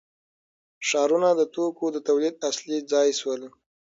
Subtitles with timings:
[0.87, 3.41] ښارونه د توکو د تولید اصلي ځای شول.